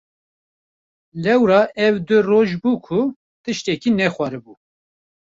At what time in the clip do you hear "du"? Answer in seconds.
2.07-2.17